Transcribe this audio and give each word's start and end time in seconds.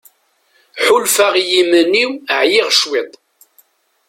Ḥulfaɣ 0.85 1.33
i 1.41 1.43
yiman-iw 1.51 2.11
ɛyiɣ 2.39 2.67
cwiṭ. 2.79 3.11